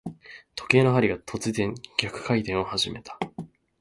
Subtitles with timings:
[0.55, 3.19] 時計の針が、突然逆回転を始めた。